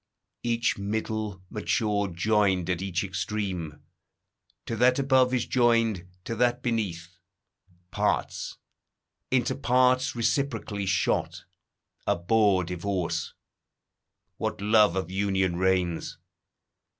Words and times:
Each 0.41 0.79
middle 0.79 1.43
nature 1.51 2.07
joined 2.11 2.71
at 2.71 2.81
each 2.81 3.03
extreme, 3.03 3.83
To 4.65 4.75
that 4.77 4.97
above 4.97 5.31
is 5.31 5.45
joined, 5.45 6.07
to 6.23 6.33
that 6.37 6.63
beneath; 6.63 7.19
Parts, 7.91 8.57
into 9.29 9.53
parts 9.53 10.15
reciprocally 10.15 10.87
shot, 10.87 11.43
Abhor 12.07 12.63
divorce: 12.63 13.35
what 14.37 14.59
love 14.59 14.95
of 14.95 15.11
union 15.11 15.57
reigns! 15.57 16.17